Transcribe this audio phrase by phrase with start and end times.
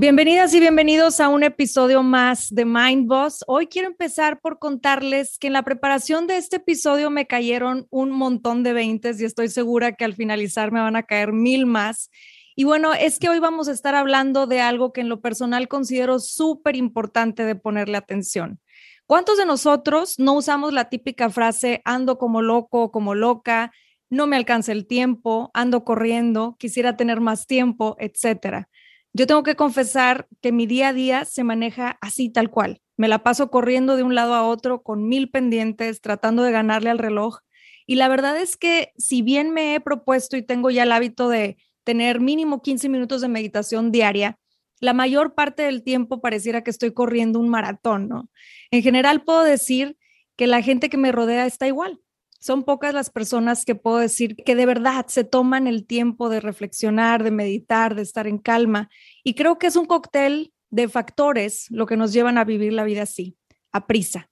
[0.00, 3.44] Bienvenidas y bienvenidos a un episodio más de Mind Boss.
[3.46, 8.10] Hoy quiero empezar por contarles que en la preparación de este episodio me cayeron un
[8.10, 12.10] montón de veintes y estoy segura que al finalizar me van a caer mil más.
[12.56, 15.68] Y bueno, es que hoy vamos a estar hablando de algo que en lo personal
[15.68, 18.58] considero súper importante de ponerle atención.
[19.04, 23.70] ¿Cuántos de nosotros no usamos la típica frase ando como loco o como loca,
[24.08, 28.70] no me alcanza el tiempo, ando corriendo, quisiera tener más tiempo, etcétera?
[29.12, 32.80] Yo tengo que confesar que mi día a día se maneja así tal cual.
[32.96, 36.90] Me la paso corriendo de un lado a otro con mil pendientes, tratando de ganarle
[36.90, 37.38] al reloj.
[37.86, 41.28] Y la verdad es que si bien me he propuesto y tengo ya el hábito
[41.28, 44.38] de tener mínimo 15 minutos de meditación diaria,
[44.80, 48.30] la mayor parte del tiempo pareciera que estoy corriendo un maratón, ¿no?
[48.70, 49.96] En general puedo decir
[50.36, 52.00] que la gente que me rodea está igual.
[52.40, 56.40] Son pocas las personas que puedo decir que de verdad se toman el tiempo de
[56.40, 58.88] reflexionar, de meditar, de estar en calma.
[59.22, 62.84] Y creo que es un cóctel de factores lo que nos llevan a vivir la
[62.84, 63.36] vida así,
[63.72, 64.30] a prisa.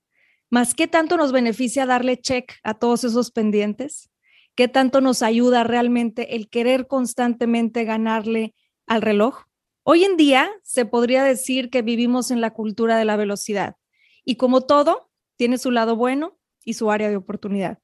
[0.48, 4.10] Más qué tanto nos beneficia darle check a todos esos pendientes,
[4.54, 8.54] qué tanto nos ayuda realmente el querer constantemente ganarle
[8.86, 9.42] al reloj.
[9.82, 13.76] Hoy en día se podría decir que vivimos en la cultura de la velocidad
[14.24, 17.78] y como todo, tiene su lado bueno y su área de oportunidad.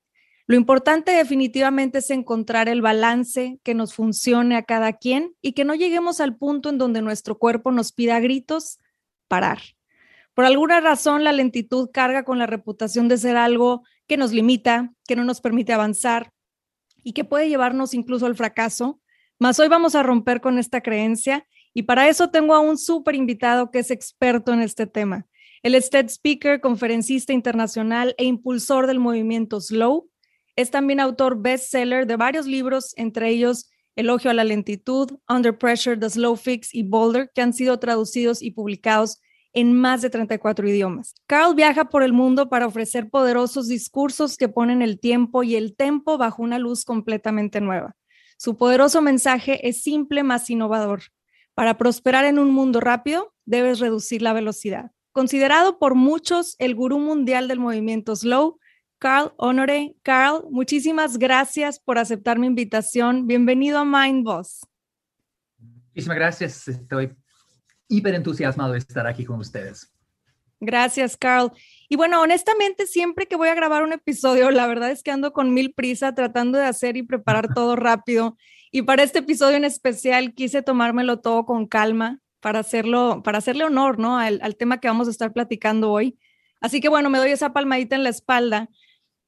[0.47, 5.65] Lo importante definitivamente es encontrar el balance que nos funcione a cada quien y que
[5.65, 8.79] no lleguemos al punto en donde nuestro cuerpo nos pida gritos
[9.27, 9.61] parar.
[10.35, 14.93] Por alguna razón, la lentitud carga con la reputación de ser algo que nos limita,
[15.07, 16.33] que no nos permite avanzar
[17.03, 19.01] y que puede llevarnos incluso al fracaso.
[19.39, 23.15] Mas hoy vamos a romper con esta creencia y para eso tengo a un súper
[23.15, 25.27] invitado que es experto en este tema.
[25.63, 30.11] El es Speaker, conferencista internacional e impulsor del movimiento Slow,
[30.57, 35.97] es también autor bestseller de varios libros, entre ellos Elogio a la lentitud, Under Pressure,
[35.97, 39.21] The Slow Fix y Boulder, que han sido traducidos y publicados
[39.53, 41.15] en más de 34 idiomas.
[41.29, 45.77] Carl viaja por el mundo para ofrecer poderosos discursos que ponen el tiempo y el
[45.77, 47.95] tempo bajo una luz completamente nueva.
[48.37, 51.03] Su poderoso mensaje es simple más innovador.
[51.55, 54.91] Para prosperar en un mundo rápido, debes reducir la velocidad.
[55.13, 58.59] Considerado por muchos el gurú mundial del movimiento slow,
[59.05, 59.95] Carl Honore.
[60.03, 63.27] Carl, muchísimas gracias por aceptar mi invitación.
[63.27, 64.67] Bienvenido a Mind Boss.
[65.59, 66.67] Muchísimas gracias.
[66.69, 67.15] Estoy
[67.87, 69.93] hiper entusiasmado de estar aquí con ustedes.
[70.59, 71.53] Gracias, Carl.
[71.91, 75.35] Y bueno, honestamente, siempre que voy a grabar un episodio, la verdad es que ando
[75.35, 78.39] con mil prisa tratando de hacer y preparar todo rápido.
[78.71, 83.65] Y para este episodio en especial quise tomármelo todo con calma para hacerlo, para hacerle
[83.65, 84.19] honor, ¿no?
[84.19, 86.19] Al, al tema que vamos a estar platicando hoy.
[86.63, 88.71] Así que bueno, me doy esa palmadita en la espalda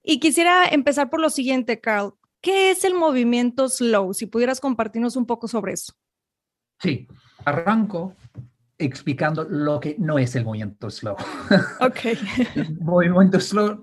[0.06, 2.14] y quisiera empezar por lo siguiente, Carl.
[2.40, 4.14] ¿Qué es el movimiento slow?
[4.14, 5.92] Si pudieras compartirnos un poco sobre eso.
[6.80, 7.08] Sí,
[7.44, 8.14] arranco
[8.78, 11.16] explicando lo que no es el movimiento slow.
[11.80, 12.04] Ok.
[12.54, 13.82] el movimiento slow,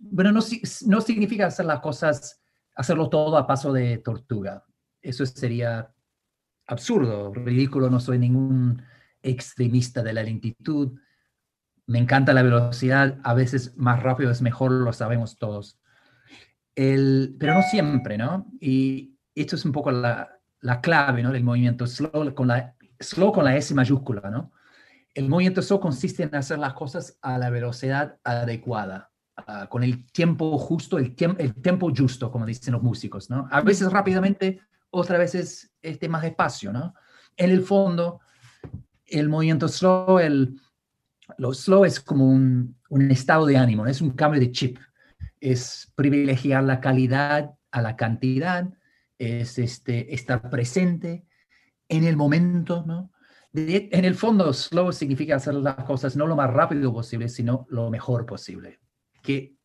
[0.00, 0.40] bueno, no,
[0.86, 2.40] no significa hacer las cosas,
[2.74, 4.64] hacerlo todo a paso de tortuga.
[5.02, 5.92] Eso sería
[6.66, 8.82] absurdo, ridículo, no soy ningún
[9.20, 10.98] extremista de la lentitud
[11.88, 15.80] me encanta la velocidad, a veces más rápido es mejor, lo sabemos todos.
[16.74, 18.46] El, pero no siempre, ¿no?
[18.60, 21.32] Y esto es un poco la, la clave, ¿no?
[21.32, 24.52] Del movimiento slow con, la, slow con la S mayúscula, ¿no?
[25.14, 30.12] El movimiento slow consiste en hacer las cosas a la velocidad adecuada, uh, con el
[30.12, 33.48] tiempo justo, el, tiempo el tiempo justo, como dicen los músicos, ¿no?
[33.50, 34.60] A veces rápidamente,
[34.90, 36.92] otras veces este, más despacio, ¿no?
[37.34, 38.20] En el fondo,
[39.06, 40.60] el movimiento slow, el,
[41.36, 42.76] lo slow es como un,
[43.10, 44.78] estado de ánimo, es un cambio de chip,
[45.40, 48.68] es privilegiar la calidad a la cantidad,
[49.18, 51.26] es este, estar presente
[51.88, 53.12] en el momento, ¿no?
[53.54, 57.90] en el fondo, slow significa hacer las cosas no lo más rápido posible, sino lo
[57.90, 58.78] mejor posible.
[59.22, 59.56] Que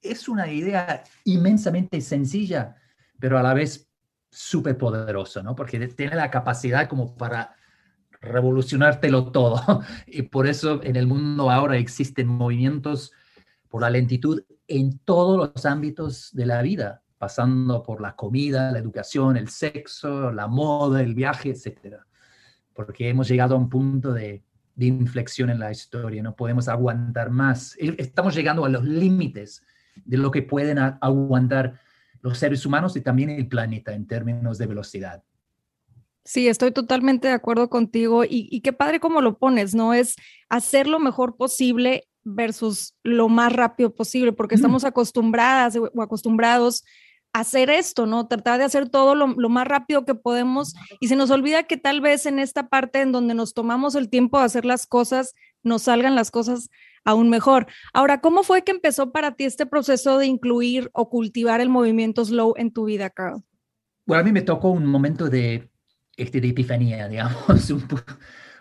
[0.00, 2.76] es una idea inmensamente sencilla,
[3.18, 3.90] pero a la vez
[4.30, 5.54] súper poderosa, ¿no?
[5.54, 7.54] Porque tiene la capacidad como para
[8.24, 9.60] revolucionártelo todo.
[10.06, 13.12] Y por eso en el mundo ahora existen movimientos
[13.68, 18.78] por la lentitud en todos los ámbitos de la vida, pasando por la comida, la
[18.78, 21.96] educación, el sexo, la moda, el viaje, etc.
[22.72, 24.42] Porque hemos llegado a un punto de,
[24.74, 27.76] de inflexión en la historia, no podemos aguantar más.
[27.78, 29.62] Estamos llegando a los límites
[30.04, 31.80] de lo que pueden aguantar
[32.20, 35.22] los seres humanos y también el planeta en términos de velocidad.
[36.24, 39.92] Sí, estoy totalmente de acuerdo contigo y, qué padre cómo lo pones, ¿no?
[39.92, 40.16] Es
[40.48, 46.82] hacer lo mejor posible versus lo más rápido posible, porque estamos acostumbradas o acostumbrados
[47.34, 48.26] a hacer esto, ¿no?
[48.26, 51.76] Tratar de hacer todo lo, lo, más rápido que podemos y se nos olvida que
[51.76, 55.34] tal vez en esta parte en donde nos tomamos el tiempo de hacer las cosas,
[55.62, 56.70] nos salgan las cosas
[57.04, 57.66] aún mejor.
[57.92, 62.24] Ahora, ¿cómo fue que empezó para ti este proceso de incluir o cultivar el movimiento
[62.24, 63.42] slow en tu vida, Carl?
[64.06, 65.70] Bueno, a mí me tocó un momento de
[66.16, 67.70] este, de epifanía, digamos,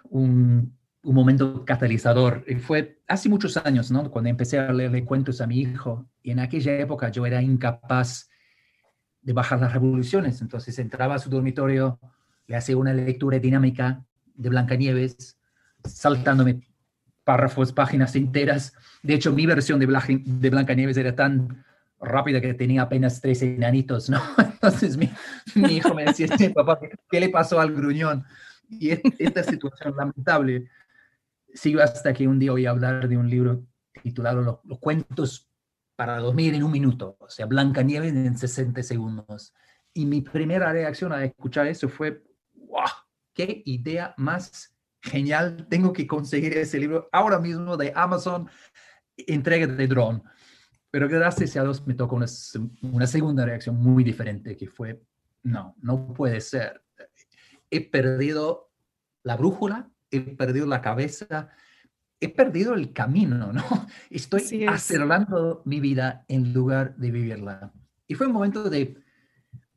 [0.10, 2.44] un, un, momento catalizador.
[2.48, 4.10] Y fue hace muchos años, ¿no?
[4.10, 6.08] Cuando empecé a leerle cuentos a mi hijo.
[6.22, 8.30] Y en aquella época yo era incapaz
[9.22, 10.42] de bajar las revoluciones.
[10.42, 12.00] Entonces entraba a su dormitorio,
[12.48, 14.06] le hacía una lectura dinámica
[14.36, 15.38] de Blancanieves,
[15.84, 16.62] saltándome
[17.24, 18.74] párrafos, páginas enteras.
[19.02, 19.88] De hecho, mi versión de,
[20.26, 21.64] de Blancanieves era tan
[22.04, 24.22] rápida que tenía apenas tres enanitos, ¿no?
[24.38, 25.10] Entonces mi,
[25.56, 26.80] mi hijo me decía, papá,
[27.10, 28.26] ¿qué le pasó al gruñón?
[28.70, 30.70] Y esta situación lamentable
[31.54, 33.64] siguió hasta que un día oí hablar de un libro
[34.02, 35.50] titulado Los, cuentos
[35.96, 39.54] para dormir en un minuto, o sea, Blanca Nieve en 60 segundos.
[39.94, 42.24] Y mi primera reacción a escuchar eso fue,
[42.56, 42.86] ¡wow!
[43.34, 45.68] ¡Qué idea más genial!
[45.70, 48.50] Tengo que conseguir ese libro ahora mismo de Amazon,
[49.16, 50.24] entrega de drone.
[50.94, 52.28] Pero gracias a Dios me tocó una,
[52.84, 55.02] una segunda reacción muy diferente, que fue,
[55.42, 56.84] no, no puede ser.
[57.72, 58.70] He perdido
[59.24, 61.50] la brújula, he perdido la cabeza,
[62.20, 63.64] he perdido el camino, ¿no?
[64.12, 67.74] Estoy acelerando mi vida en lugar de vivirla.
[68.06, 68.96] Y fue un momento de,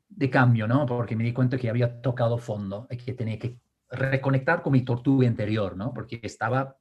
[0.09, 0.85] de cambio, ¿no?
[0.85, 3.59] Porque me di cuenta que había tocado fondo y que tenía que
[3.89, 5.95] reconectar con mi tortuga interior, ¿no?
[5.95, 6.77] Porque estaba,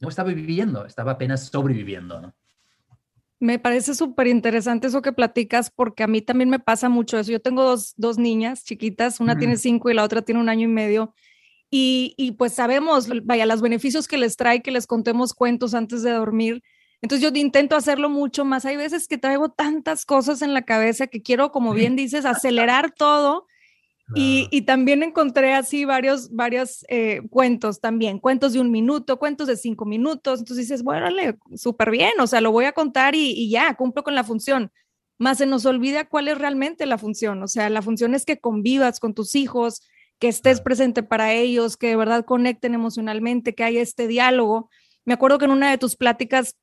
[0.00, 2.34] no estaba viviendo, estaba apenas sobreviviendo, ¿no?
[3.42, 7.32] Me parece súper interesante eso que platicas porque a mí también me pasa mucho eso.
[7.32, 10.68] Yo tengo dos, dos niñas chiquitas, una tiene cinco y la otra tiene un año
[10.68, 11.12] y medio.
[11.68, 16.04] Y, y, pues sabemos, vaya, los beneficios que les trae que les contemos cuentos antes
[16.04, 16.62] de dormir.
[17.00, 18.64] Entonces yo intento hacerlo mucho más.
[18.64, 22.92] Hay veces que traigo tantas cosas en la cabeza que quiero, como bien dices, acelerar
[22.92, 23.48] todo
[24.14, 29.56] y, también encontré así varios, varios eh, cuentos también, cuentos de un minuto, cuentos de
[29.56, 30.40] cinco minutos.
[30.40, 31.08] Entonces dices, bueno,
[31.56, 34.70] súper bien, o sea, lo voy a contar y, ya, cumplo con la función.
[35.18, 37.42] Más se nos olvida cuál es realmente la función.
[37.42, 39.82] O sea, la función es que convivas con tus hijos,
[40.18, 44.68] que estés presente para ellos, que de verdad conecten emocionalmente, que haya este diálogo.
[45.04, 46.56] Me acuerdo que en una de tus pláticas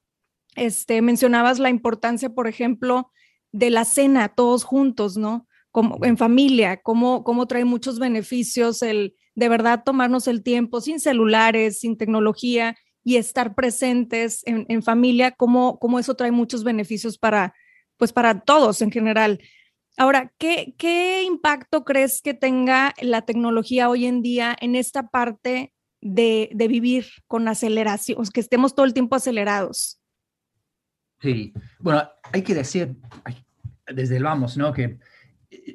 [0.56, 3.12] este, mencionabas la importancia, por ejemplo,
[3.51, 5.47] de la cena todos juntos, ¿no?
[5.71, 11.00] Como en familia, cómo, cómo trae muchos beneficios el de verdad tomarnos el tiempo sin
[11.00, 17.54] celulares, sin tecnología y estar presentes en, familia, cómo, cómo eso trae muchos beneficios para,
[17.97, 19.40] pues para todos en general.
[19.97, 25.73] Ahora, ¿qué, ¿qué impacto crees que tenga la tecnología hoy en día en esta parte
[26.02, 30.02] de, de vivir con aceleración, que estemos todo el tiempo acelerados?
[31.21, 32.95] Sí, bueno, hay que decir
[33.88, 34.73] desde el vamos, ¿no?
[34.73, 34.99] Que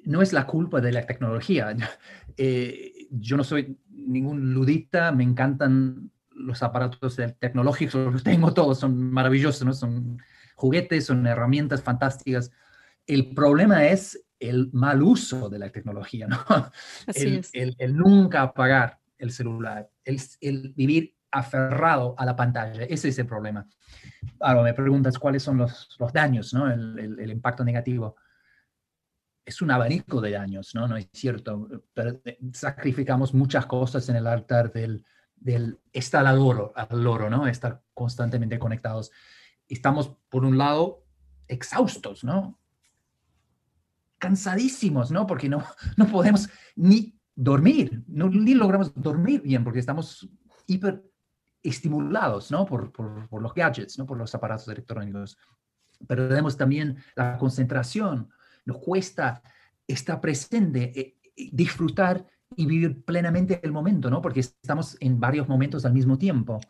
[0.05, 1.75] no es la culpa de la tecnología.
[2.37, 9.13] Eh, yo no soy ningún ludita, me encantan los aparatos tecnológicos, los tengo todos, son
[9.13, 9.73] maravillosos, ¿no?
[9.73, 10.19] son
[10.57, 12.51] juguetes, son herramientas fantásticas.
[13.07, 16.39] El problema es el mal uso de la tecnología, ¿no?
[17.15, 23.19] el, el, nunca apagar el celular, el, el, vivir aferrado a la pantalla, ese es
[23.21, 23.65] el problema.
[24.41, 26.69] Ahora me preguntas cuáles son los, los daños, ¿no?
[26.69, 28.17] el impacto negativo
[29.45, 30.89] es un abanico de daños, ¿no?
[30.89, 35.05] No es cierto, pero eh, sacrificamos muchas cosas en el altar del,
[35.37, 37.47] del estar al oro, al oro, ¿no?
[37.47, 39.11] Estar constantemente conectados.
[39.69, 41.05] Estamos, por un lado,
[41.47, 42.59] exhaustos, ¿no?
[44.19, 45.27] Cansadísimos, ¿no?
[45.27, 45.63] Porque no,
[45.97, 50.29] no podemos ni dormir, no, ni logramos dormir bien porque estamos
[50.67, 51.05] hiper
[51.63, 52.65] estimulados, ¿no?
[52.65, 54.07] Por, por, por los gadgets, ¿no?
[54.07, 55.37] Por los aparatos electrónicos.
[56.07, 58.31] Pero tenemos también la concentración,
[58.65, 59.43] nos cuesta
[59.87, 64.23] estar presente, eh, eh, disfrutar y vivir plenamente el momento, ¿no?
[64.23, 66.61] Porque estamos en varios momentos al mismo tiempo.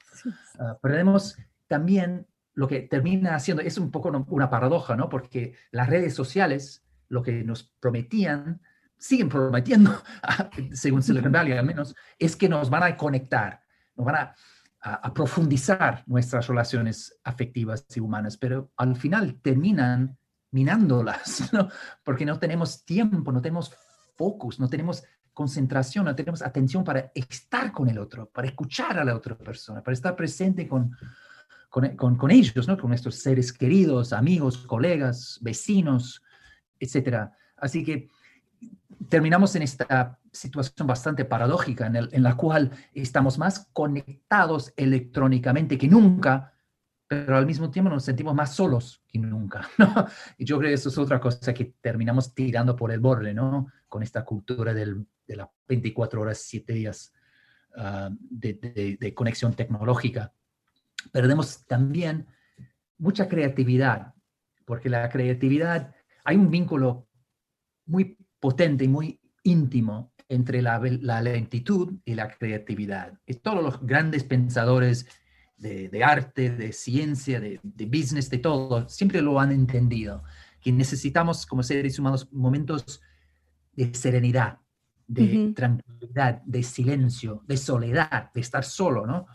[0.59, 1.37] Ah, perdemos
[1.67, 5.09] también lo que termina haciendo es un poco una paradoja, ¿no?
[5.09, 8.61] Porque las redes sociales, lo que nos prometían,
[8.97, 10.03] siguen prometiendo,
[10.73, 13.61] según Silicon Valley al menos, es que nos van a conectar,
[13.97, 14.35] nos van a,
[14.81, 20.17] a, profundizar nuestras relaciones afectivas y humanas, pero al final terminan
[20.54, 21.68] minándolas, ¿no?
[22.04, 23.73] Porque no tenemos tiempo, no tenemos
[24.14, 29.04] focus, no tenemos concentración, no tenemos atención para estar con el otro, para escuchar a
[29.04, 30.96] la otra persona, para estar presente con,
[31.68, 32.78] con, con, ellos, ¿no?
[32.78, 36.23] con nuestros seres queridos, amigos, colegas, vecinos,
[36.78, 37.30] etc.
[37.56, 38.08] Así que
[39.08, 46.53] terminamos en esta situación bastante paradójica en, la cual estamos más conectados electrónicamente que nunca,
[47.06, 49.68] pero al mismo tiempo nos sentimos más solos que nunca.
[50.38, 53.68] Y yo creo que eso es otra cosa que terminamos tirando por el borde, ¿no?
[53.88, 57.12] Con esta cultura del, de las 24 horas, 7 días
[57.76, 60.32] uh, de, de, conexión tecnológica
[61.12, 62.26] perdemos también
[62.99, 64.14] mucha creatividad,
[64.64, 65.94] porque la creatividad,
[66.25, 67.08] hay un vínculo
[67.87, 70.78] muy potente y muy íntimo entre la,
[71.20, 73.18] lentitud y la creatividad.
[73.26, 75.06] Y todos los grandes pensadores
[75.64, 80.23] de, arte, de ciencia, de, business, de todo, siempre lo han entendido,
[80.61, 83.00] que necesitamos como seres humanos momentos
[83.73, 84.59] de serenidad,
[85.06, 89.26] de tranquilidad, de silencio, de soledad, de estar solo, ¿no?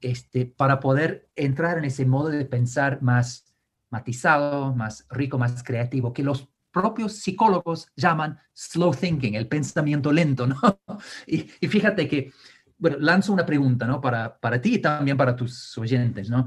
[0.00, 3.44] Este, para poder entrar en ese modo de pensar más
[3.90, 10.46] matizado, más rico, más creativo, que los propios psicólogos llaman slow thinking, el pensamiento lento,
[10.46, 10.56] ¿no?
[11.26, 11.38] Y,
[11.68, 12.32] fíjate que,
[12.84, 13.98] bueno, lanzo una pregunta, ¿no?
[13.98, 16.44] Para, para ti y también para tus oyentes, ¿no?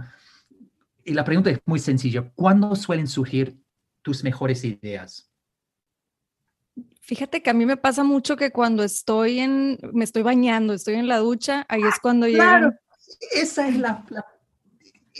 [1.03, 2.31] Y la pregunta es muy sencilla.
[2.35, 3.59] ¿Cuándo suelen surgir
[4.03, 5.31] tus mejores ideas?
[7.01, 10.93] Fíjate que a mí me pasa mucho que cuando estoy en, me estoy bañando, estoy
[10.93, 12.71] en la ducha, ahí es cuando claro.
[13.33, 14.05] Esa es la,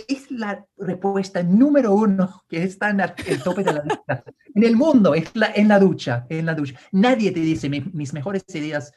[0.07, 4.23] es la respuesta número uno que está en el tope de la lista.
[4.53, 6.79] En el mundo, es la, en la ducha, en la ducha.
[6.91, 8.93] Nadie te dice, mis mejores ideas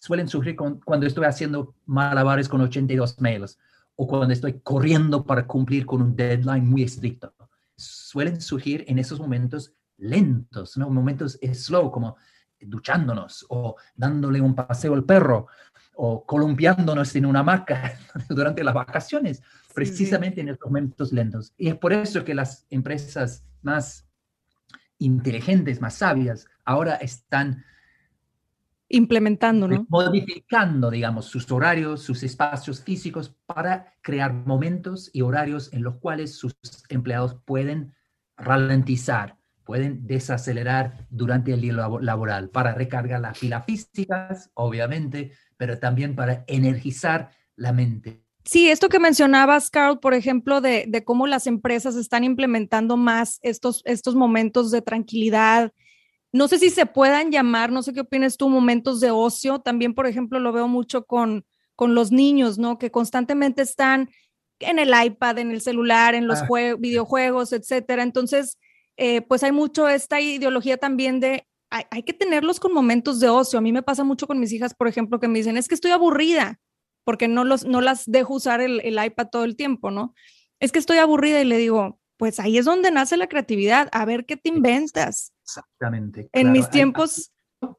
[0.00, 3.58] suelen surgir cuando estoy haciendo malabares con 82 mails
[3.96, 7.34] o cuando estoy corriendo para cumplir con un deadline muy estricto.
[7.76, 10.90] Suelen surgir en esos momentos lentos, ¿no?
[10.90, 12.16] Momentos slow, como
[12.60, 15.46] duchándonos o dándole un paseo al perro
[15.94, 17.98] o columpiándonos en una hamaca
[18.28, 19.42] durante las vacaciones,
[19.74, 21.54] precisamente en estos momentos lentos.
[21.56, 24.06] Y es por eso que las empresas más
[24.98, 27.64] inteligentes, más sabias, ahora están
[28.88, 29.86] implementando, ¿no?
[29.88, 36.36] Modificando, digamos, sus horarios, sus espacios físicos para crear momentos y horarios en los cuales
[36.36, 36.54] sus
[36.88, 37.94] empleados pueden
[38.36, 46.14] ralentizar, pueden desacelerar durante el día laboral para recargar las filas físicas, obviamente, pero también
[46.14, 48.22] para energizar la mente.
[48.44, 53.82] Sí, esto que mencionabas, Carl, por ejemplo, de, cómo las empresas están implementando más estos,
[53.84, 55.72] estos momentos de tranquilidad.
[56.36, 59.60] No sé si se puedan llamar, no sé qué opinas tú, momentos de ocio.
[59.60, 62.76] También, por ejemplo, lo veo mucho con, con los niños, ¿no?
[62.76, 64.10] Que constantemente están
[64.58, 66.76] en el iPad, en el celular, en los ah.
[66.78, 68.02] videojuegos, etcétera.
[68.02, 68.58] Entonces,
[68.98, 73.58] eh, pues hay mucho esta ideología también de hay, que tenerlos con momentos de ocio.
[73.58, 75.74] A mí me pasa mucho con mis hijas, por ejemplo, que me dicen, es que
[75.74, 76.60] estoy aburrida
[77.02, 80.14] porque no, los, no las dejo usar el, el iPad todo el tiempo, ¿no?
[80.60, 84.04] Es que estoy aburrida y le digo, pues ahí es donde nace la creatividad, a
[84.04, 85.32] ver qué te inventas.
[85.42, 86.28] Exactamente.
[86.32, 87.32] En mis tiempos...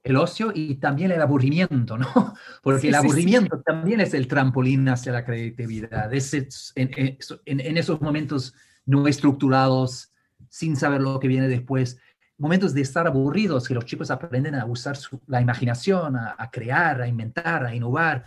[0.04, 2.08] El ocio y también el aburrimiento, ¿no?
[2.64, 6.14] Porque el aburrimiento también es el trampolín hacia la creatividad.
[6.14, 8.54] Es en, en, esos momentos
[8.86, 10.12] no estructurados,
[10.50, 12.00] sin saber lo que viene después,
[12.38, 17.08] momentos de estar aburridos, que los chicos aprenden a usar la imaginación, a, crear, a
[17.08, 18.26] inventar, a innovar,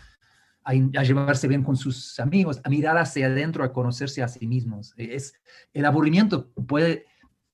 [0.71, 4.95] a, llevarse bien con sus amigos, a mirar hacia adentro, a conocerse a sí mismos.
[4.97, 5.35] Es,
[5.73, 7.07] el aburrimiento puede,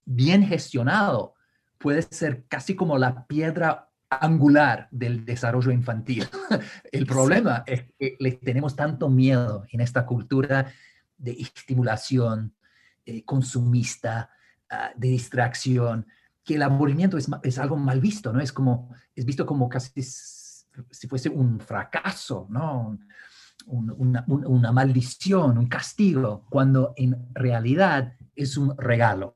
[0.04, 1.35] bien gestionado,
[1.78, 6.26] puede ser casi como la piedra angular del desarrollo infantil.
[6.92, 10.73] El problema es que le tenemos tanto miedo en esta cultura
[11.18, 12.54] de estimulación
[13.04, 14.30] eh, consumista,
[14.70, 16.06] ah, de distracción,
[16.44, 18.40] que el aburrimiento es, es, algo mal visto, ¿no?
[18.40, 19.90] Es como, es visto como casi
[20.90, 22.99] si fuese un fracaso, ¿no?
[23.66, 29.35] una, una, maldición, un castigo, cuando en realidad es un regalo.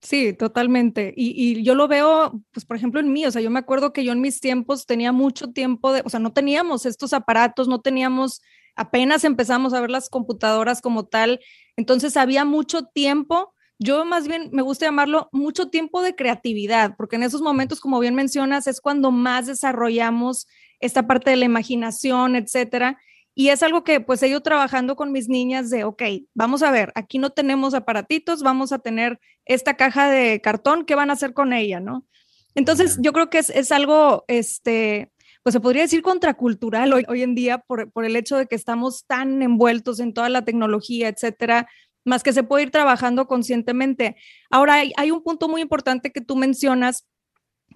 [0.00, 1.14] Sí, totalmente.
[1.16, 3.94] Y, y, yo lo veo, pues por ejemplo en mí, o sea, yo me acuerdo
[3.94, 7.68] que yo en mis tiempos tenía mucho tiempo de, o sea, no teníamos estos aparatos,
[7.68, 8.42] no teníamos,
[8.76, 11.40] apenas empezamos a ver las computadoras como tal,
[11.76, 17.16] entonces había mucho tiempo yo más bien me gusta llamarlo mucho tiempo de creatividad, porque
[17.16, 20.46] en esos momentos, como bien mencionas, es cuando más desarrollamos
[20.80, 22.98] esta parte de la imaginación, etcétera.
[23.34, 26.02] Y es algo que pues he ido trabajando con mis niñas de, ok,
[26.34, 30.94] vamos a ver, aquí no tenemos aparatitos, vamos a tener esta caja de cartón, ¿qué
[30.94, 32.06] van a hacer con ella, no?
[32.54, 35.10] Entonces, yo creo que es, es algo, este,
[35.42, 38.54] pues se podría decir contracultural hoy, hoy en día por, por, el hecho de que
[38.54, 41.68] estamos tan envueltos en toda la tecnología, etcétera,
[42.04, 44.16] más que se puede ir trabajando conscientemente.
[44.50, 47.06] Ahora, hay, un punto muy importante que tú mencionas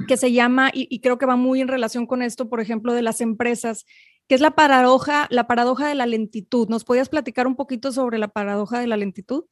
[0.06, 3.02] que se llama, y, creo que va muy en relación con esto, por ejemplo, de
[3.02, 3.84] las empresas,
[4.28, 6.68] que es la paradoja, la paradoja de la lentitud.
[6.68, 9.44] ¿Nos podías platicar un poquito sobre la paradoja de la lentitud?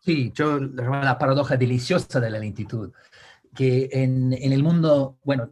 [0.00, 2.92] Sí, yo la paradoja deliciosa de la lentitud,
[3.54, 5.48] que en, en el mundo, bueno,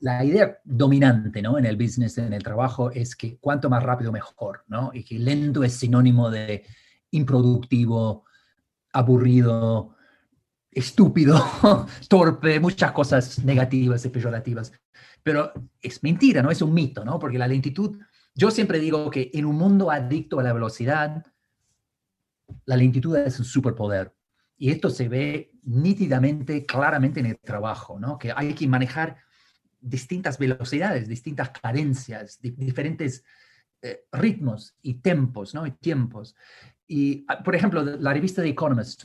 [0.00, 1.56] la idea dominante, ¿no?
[1.56, 4.90] En el business, en el trabajo, es que cuanto más rápido mejor, ¿no?
[4.92, 6.64] Y que lento es sinónimo de
[7.16, 8.24] improductivo,
[8.92, 9.96] aburrido,
[10.70, 11.42] estúpido,
[12.08, 14.72] torpe, muchas cosas negativas y peyorativas.
[15.22, 17.18] Pero es mentira, no es un mito, ¿no?
[17.18, 17.98] Porque la lentitud
[18.36, 21.24] yo siempre digo que en un mundo adicto a la velocidad,
[22.66, 24.14] la lentitud es un superpoder.
[24.58, 28.18] Y esto se ve nítidamente, claramente en el trabajo, ¿no?
[28.18, 29.16] Que hay que manejar
[29.80, 33.24] distintas velocidades, distintas cadencias, diferentes
[33.80, 35.66] eh, ritmos y tempos, ¿no?
[35.66, 36.36] Y tiempos.
[36.86, 39.04] Y, ah, por ejemplo, la revista The Economist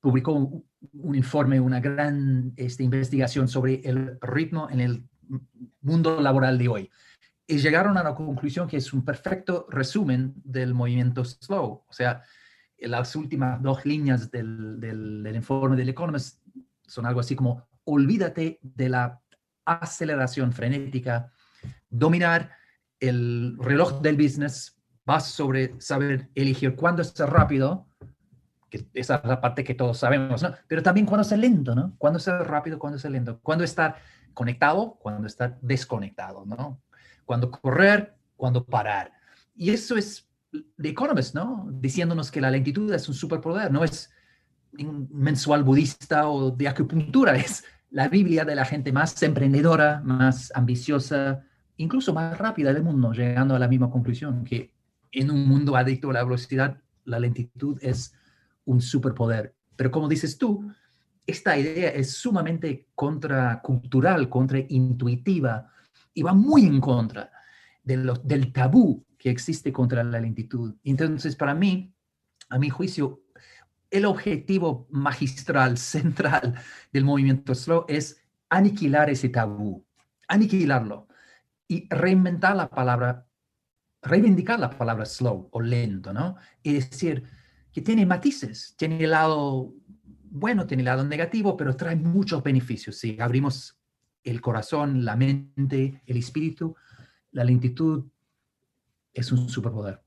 [0.00, 5.08] publicó un, informe, una gran este, investigación sobre el ritmo en el
[5.80, 6.90] mundo laboral de hoy
[7.46, 11.84] y llegaron a la conclusión que es un perfecto resumen del movimiento slow.
[11.86, 12.22] O sea,
[12.78, 16.40] las últimas dos líneas del, del, del informe del Economist
[16.86, 19.20] son algo así como, olvídate de la
[19.64, 21.32] aceleración frenética,
[21.88, 22.50] dominar
[23.00, 27.86] el reloj del business, vas sobre saber elegir cuándo es rápido,
[28.70, 30.54] que esa es la parte que todos sabemos, ¿no?
[30.66, 31.94] Pero también cuándo es lento, ¿no?
[31.98, 33.96] Cuándo es rápido, cuándo es lento, cuándo estar
[34.32, 36.80] conectado, cuándo estar desconectado, ¿no?
[37.24, 39.12] cuándo correr, cuándo parar.
[39.54, 41.68] Y eso es The Economist, ¿no?
[41.72, 44.10] Diciéndonos que la lentitud es un superpoder, no es
[44.78, 50.52] un mensual budista o de acupuntura, es la Biblia de la gente más emprendedora, más
[50.54, 51.44] ambiciosa,
[51.76, 54.72] incluso más rápida del mundo, llegando a la misma conclusión, que
[55.12, 58.14] en un mundo adicto a la velocidad, la lentitud es
[58.64, 59.54] un superpoder.
[59.76, 60.72] Pero como dices tú,
[61.26, 65.70] esta idea es sumamente contracultural, contraintuitiva,
[66.14, 67.30] y va muy en contra
[67.82, 70.74] de del tabú que existe contra la lentitud.
[70.84, 71.94] Entonces, para mí,
[72.48, 73.22] a mi juicio,
[73.90, 76.54] el objetivo magistral, central
[76.92, 79.84] del movimiento slow es aniquilar ese tabú,
[80.28, 81.08] aniquilarlo
[81.68, 83.26] y reinventar la palabra,
[84.02, 86.36] reivindicar la palabra slow o lento, ¿no?
[86.62, 87.22] Y decir
[87.72, 89.72] que tiene matices, tiene el lado
[90.34, 92.96] bueno, tiene el lado negativo, pero trae muchos beneficios.
[92.96, 93.78] Si abrimos
[94.24, 96.74] el corazón, la mente, el espíritu,
[97.32, 98.06] la lentitud
[99.12, 100.00] es un superpoder.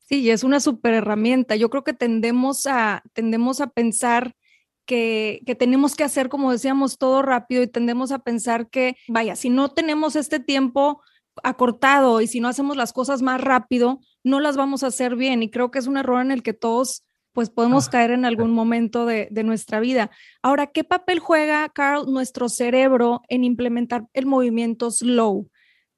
[0.00, 1.56] Sí, es una super herramienta.
[1.56, 4.36] Yo creo que tendemos a, tendemos a pensar
[4.84, 9.34] que, que, tenemos que hacer, como decíamos, todo rápido y tendemos a pensar que, vaya,
[9.34, 11.00] si no tenemos este tiempo
[11.42, 15.42] acortado y si no hacemos las cosas más rápido, no las vamos a hacer bien.
[15.42, 18.52] Y creo que es un error en el que todos pues podemos caer en algún
[18.52, 20.10] momento de, nuestra vida.
[20.42, 25.48] Ahora, ¿qué papel juega, Carl, nuestro cerebro en implementar el movimiento slow?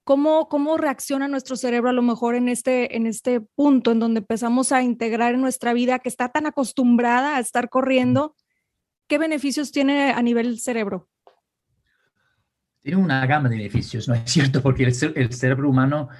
[0.04, 4.20] ¿Cómo, ¿Cómo reacciona nuestro cerebro a lo mejor en este, en este punto en donde
[4.20, 8.36] empezamos a integrar en nuestra vida que está tan acostumbrada a estar corriendo?
[9.08, 11.08] ¿Qué beneficios tiene a nivel cerebro?
[12.84, 14.62] Tiene una gama de beneficios, ¿no es cierto?
[14.62, 16.10] Porque el, cerebro humano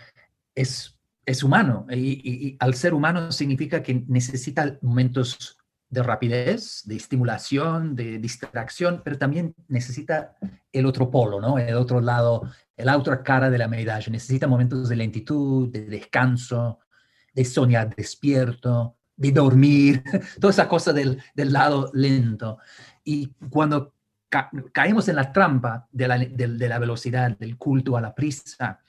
[0.55, 0.95] es
[1.27, 8.19] es humano y, al ser humano significa que necesita momentos de rapidez, de estimulación, de
[8.19, 10.37] distracción, pero también necesita
[10.73, 11.59] el otro polo, ¿no?
[11.59, 14.11] El otro lado, la otra cara de la medalla.
[14.11, 16.81] Necesita momentos de lentitud, de descanso,
[17.33, 20.03] de soñar despierto, de dormir,
[20.41, 22.59] toda esa cosa del, del lado lento.
[23.05, 23.94] Y cuando
[24.73, 28.81] caemos en la trampa de la, de la velocidad, del culto a la prisa,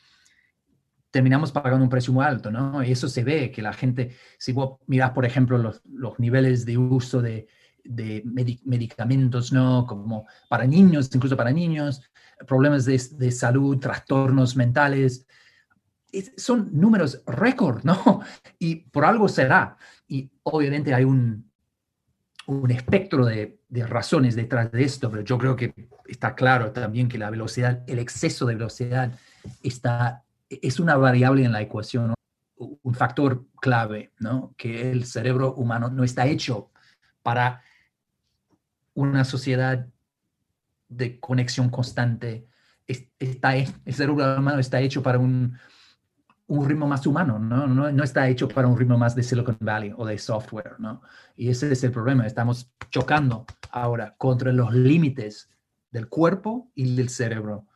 [1.12, 2.84] terminamos pagando un precio muy alto, ¿no?
[2.84, 6.65] Y eso se ve, que la gente, si vos mirás, por ejemplo, los, los niveles
[6.65, 7.47] de uso de,
[7.86, 9.86] de medicamentos, ¿no?
[9.88, 12.01] Como para niños, incluso para niños,
[12.45, 15.25] problemas de, de salud, trastornos mentales,
[16.36, 18.21] son números récord, ¿no?
[18.60, 19.77] Y por algo será.
[20.08, 21.49] Y obviamente hay un,
[22.47, 25.73] un espectro de, de, razones detrás de esto, pero yo creo que
[26.07, 29.11] está claro también que la velocidad, el exceso de velocidad
[29.61, 32.13] está es una variable en la ecuación,
[32.57, 34.53] un factor clave, ¿no?
[34.57, 36.71] Que el cerebro humano no está hecho
[37.23, 37.61] para
[38.93, 39.88] una sociedad
[40.88, 42.47] de conexión constante.
[42.88, 45.57] Está, el cerebro humano está hecho para un,
[46.47, 47.67] un ritmo más humano, ¿no?
[47.67, 47.91] ¿no?
[47.91, 51.01] No, está hecho para un ritmo más de Silicon Valley o de software, ¿no?
[51.36, 55.49] Y ese es el problema, estamos chocando ahora contra los límites
[55.91, 57.67] del cuerpo y del cerebro.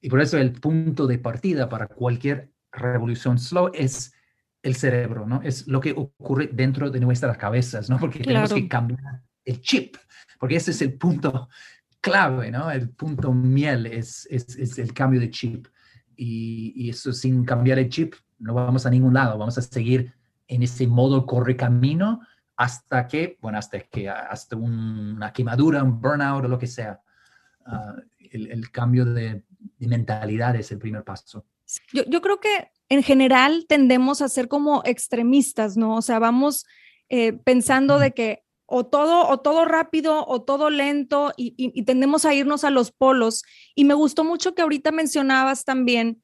[0.00, 4.14] Y por eso el punto de partida para cualquier revolución slow es
[4.62, 5.42] el cerebro, ¿no?
[5.42, 7.98] Es lo que ocurre dentro de nuestras cabezas, ¿no?
[7.98, 9.96] Porque tenemos que cambiar el chip,
[10.38, 11.48] porque ese es el punto
[12.00, 12.70] clave, ¿no?
[12.70, 15.66] El punto miel es, es, es el cambio de chip.
[16.16, 20.12] Y, y, eso sin cambiar el chip no vamos a ningún lado, vamos a seguir
[20.48, 22.20] en ese modo corre camino
[22.56, 27.00] hasta que, bueno, hasta que hasta una quemadura, un burnout o lo que sea.
[27.66, 28.00] Uh,
[28.30, 29.42] el, el, cambio de,
[29.78, 31.46] de, mentalidad es el primer paso.
[31.92, 35.96] Yo, yo, creo que en general tendemos a ser como extremistas, ¿no?
[35.96, 36.66] O sea, vamos
[37.08, 41.84] eh, pensando de que o todo, o todo rápido o todo lento y, y, y,
[41.84, 43.42] tendemos a irnos a los polos.
[43.74, 46.22] Y me gustó mucho que ahorita mencionabas también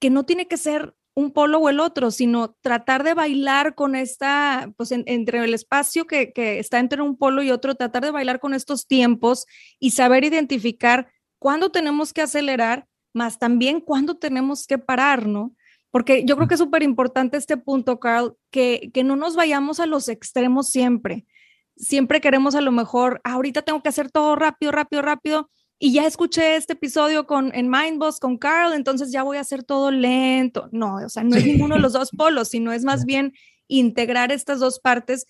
[0.00, 3.94] que no tiene que ser un polo o el otro, sino tratar de bailar con
[3.96, 8.04] esta, pues en, entre el espacio que, que está entre un polo y otro, tratar
[8.04, 9.46] de bailar con estos tiempos
[9.78, 15.54] y saber identificar cuándo tenemos que acelerar, más también cuándo tenemos que parar, ¿no?
[15.90, 19.80] Porque yo creo que es súper importante este punto, Carl, que, que no nos vayamos
[19.80, 21.24] a los extremos siempre
[21.76, 26.06] siempre queremos a lo mejor, ahorita tengo que hacer todo rápido, rápido, rápido, y ya
[26.06, 30.70] escuché este episodio con, en Mindboss con Carl, entonces ya voy a hacer todo lento.
[30.72, 33.34] No, o sea, no es ninguno de los dos polos, sino es más bien
[33.68, 35.26] integrar estas dos partes.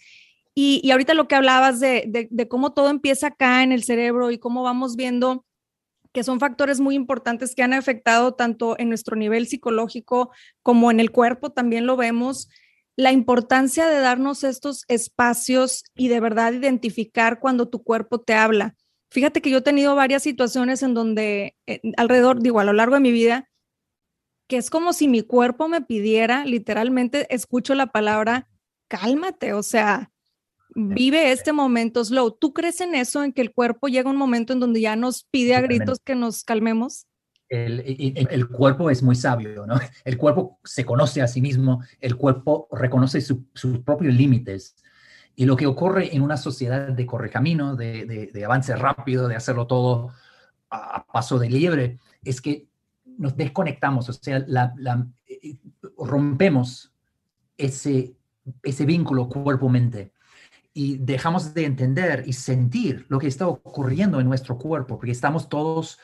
[0.55, 3.83] Y, y ahorita lo que hablabas de, de, de, cómo todo empieza acá en el
[3.83, 5.45] cerebro y cómo vamos viendo
[6.13, 10.31] que son factores muy importantes que han afectado tanto en nuestro nivel psicológico
[10.63, 12.49] como en el cuerpo, también lo vemos
[12.97, 18.75] la importancia de darnos estos espacios y de verdad identificar cuando tu cuerpo te habla.
[19.11, 22.95] Fíjate que yo he tenido varias situaciones en donde eh, alrededor, digo, a lo largo
[22.95, 23.49] de mi vida,
[24.49, 28.49] que es como si mi cuerpo me pidiera, literalmente escucho la palabra,
[28.89, 30.11] cálmate, o sea,
[30.75, 32.31] vive este momento slow.
[32.31, 35.25] ¿Tú crees en eso, en que el cuerpo llega un momento en donde ya nos
[35.25, 37.07] pide a gritos que nos calmemos?
[37.49, 37.81] El,
[38.31, 39.79] el, cuerpo es muy sabio, ¿no?
[40.05, 44.77] El cuerpo se conoce a sí mismo, el cuerpo reconoce su, sus propios límites.
[45.37, 49.67] Y lo que ocurre en una sociedad de correcamino, de, de, avance rápido, de hacerlo
[49.67, 50.11] todo
[50.71, 52.67] a, paso de liebre, es que
[53.19, 55.59] nos desconectamos, o sea, eh,
[55.99, 56.93] rompemos
[57.57, 58.17] ese,
[58.63, 60.13] ese vínculo cuerpo-mente
[60.73, 65.49] y dejamos de entender y sentir lo que está ocurriendo en nuestro cuerpo, porque estamos
[65.49, 65.99] todos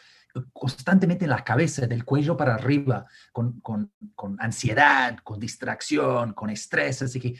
[0.52, 6.50] constantemente en la cabeza, del cuello para arriba, con, con, con, ansiedad, con distracción, con
[6.50, 7.02] estrés.
[7.02, 7.34] Así que,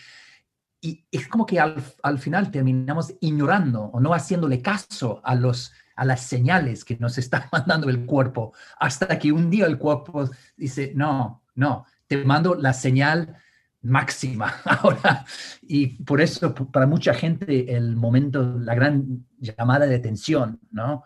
[0.80, 5.72] y es como que al, al, final terminamos ignorando o no haciéndole caso a, los,
[5.96, 10.28] a las señales que nos está mandando el cuerpo, hasta que un día el cuerpo
[10.56, 13.36] dice, no, no, te mando la señal
[13.82, 15.24] máxima ahora.
[15.62, 21.04] Y por eso, para mucha gente, el momento, la gran llamada de atención, ¿no?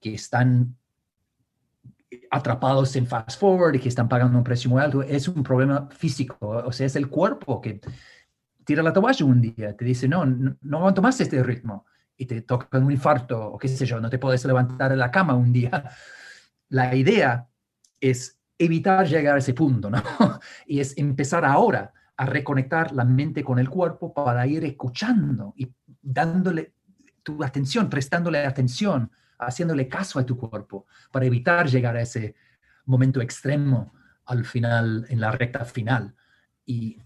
[0.00, 0.77] Que están
[2.30, 5.88] atrapados en fast forward y que están pagando un precio muy alto, es un problema
[5.90, 7.80] físico, o sea, es el cuerpo que
[8.64, 11.86] tira la toalla un día, te dice, no, no, no aguanto más este ritmo,
[12.18, 15.10] y te toca un infarto, o qué sé yo, no te puedes levantar de la
[15.10, 15.90] cama un día.
[16.68, 17.48] La idea
[18.00, 20.02] es evitar llegar a ese punto, ¿no?
[20.66, 25.72] Y es empezar ahora a reconectar la mente con el cuerpo para ir escuchando y
[26.02, 26.74] dándole
[27.22, 32.34] tu atención, prestándole atención haciéndole caso a tu cuerpo para evitar llegar a ese
[32.86, 33.92] momento extremo
[34.26, 36.14] al final, en la recta final.
[36.66, 36.98] Y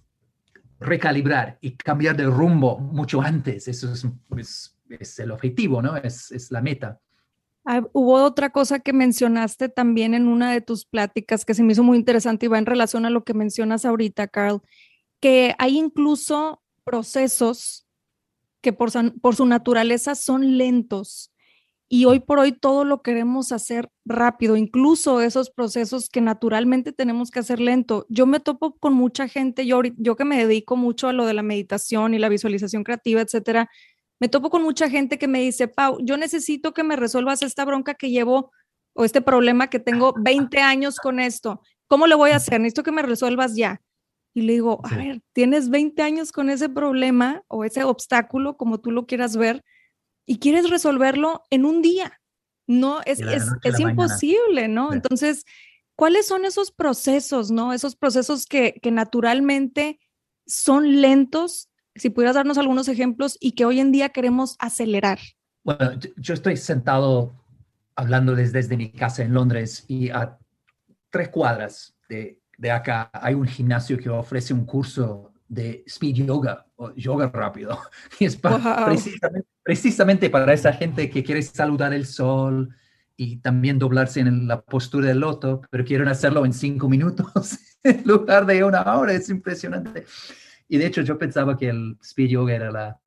[0.81, 5.97] recalibrar y cambiar de rumbo mucho antes, eso es, es, el objetivo, ¿no?
[5.97, 7.01] Es, es la meta.
[7.65, 11.73] Ah, hubo otra cosa que mencionaste también en una de tus pláticas que se me
[11.73, 14.61] hizo muy interesante y va en relación a lo que mencionas ahorita, Carl,
[15.21, 17.87] que hay incluso procesos
[18.61, 18.91] que por,
[19.21, 21.32] por su naturaleza son lentos
[21.95, 27.31] y hoy por hoy todo lo queremos hacer rápido, incluso esos procesos que naturalmente tenemos
[27.31, 28.07] que hacer lento.
[28.09, 31.35] Yo me topo con mucha gente, yo, yo que me dedico mucho a lo de
[31.35, 33.69] la meditación y la visualización creativa, etcétera,
[34.19, 37.67] me topo con mucha gente que me dice, Pau, yo necesito que me resuelvas esta
[37.67, 38.53] bronca que llevo
[38.95, 41.61] o este problema que tengo 20 años con esto.
[41.89, 42.59] ¿Cómo le voy a hacer?
[42.59, 43.83] Necesito que me resuelvas ya.
[44.33, 48.81] Y le digo, a ver, tienes 20 años con ese problema o ese obstáculo, como
[48.81, 49.63] tú lo quieras ver
[50.27, 52.21] y quieres resolverlo en un día.
[52.67, 54.91] No, es, es, es imposible, ¿no?
[54.91, 54.97] Sí.
[54.97, 55.45] Entonces,
[55.97, 57.73] ¿cuáles son esos procesos, no?
[57.73, 59.99] Esos procesos que, que naturalmente
[60.47, 65.19] son lentos, si pudieras darnos algunos ejemplos y que hoy en día queremos acelerar.
[65.65, 67.33] Bueno, yo estoy sentado
[67.95, 70.39] hablando desde, desde mi casa en Londres y a
[71.11, 76.67] tres cuadras de, de acá hay un gimnasio que ofrece un curso de speed yoga
[76.77, 77.79] o yoga rápido.
[78.19, 82.75] Y es precisamente, precisamente, para esa gente que quiere saludar el sol
[83.19, 88.03] y también doblarse en la postura del loto, pero quieren hacerlo en cinco minutos en
[88.07, 89.13] lugar de una hora.
[89.13, 90.07] Es impresionante.
[90.69, 93.01] Y de hecho yo pensaba que el speed yoga era la,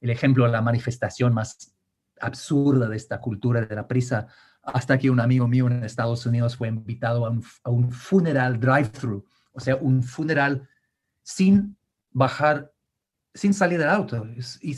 [0.00, 1.74] el ejemplo, la manifestación más
[2.20, 4.28] absurda de esta cultura de la prisa,
[4.62, 8.60] hasta que un amigo mío en Estados Unidos fue invitado a un, a un funeral
[8.60, 10.68] drive-thru, o sea, un funeral
[11.22, 11.76] sin
[12.10, 12.72] bajar,
[13.34, 14.26] sin salir del auto.
[14.60, 14.76] Y,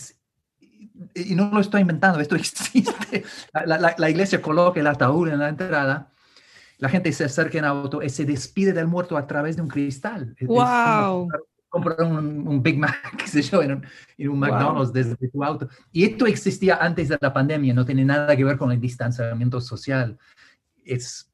[1.15, 3.25] y, no lo estoy inventando, esto existe.
[3.53, 6.13] La, la, la, iglesia coloca el ataúd en la entrada,
[6.79, 9.69] la gente se acerca en auto y se despide del muerto a través de un
[9.69, 10.35] cristal.
[10.41, 11.29] ¡Wow!
[11.71, 13.83] comprar un, Big Mac, qué sé yo, en
[14.19, 15.69] un, McDonald's desde tu auto.
[15.93, 19.61] Y esto existía antes de la pandemia, no tiene nada que ver con el distanciamiento
[19.61, 20.19] social.
[20.85, 21.30] Es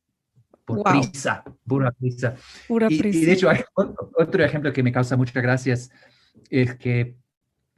[0.67, 2.35] por prisa, pura prisa.
[2.67, 3.19] Pura y, prisa.
[3.19, 5.91] y, de hecho, hay otro ejemplo que me causa muchas gracias
[6.51, 7.17] es que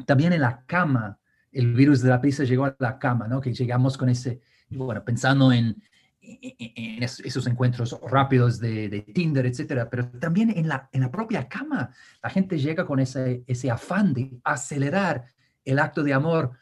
[0.07, 1.19] también en la cama,
[1.53, 3.41] el virus de la prisa llegó a la cama, ¿no?
[3.41, 5.77] Que llegamos con ese, bueno, pensando en,
[6.21, 11.49] en esos encuentros rápidos de, de, Tinder, etcétera, pero también en la, en la propia
[11.49, 11.93] cama.
[12.23, 15.27] La gente llega con ese, ese afán de acelerar
[15.65, 16.53] el acto de amor.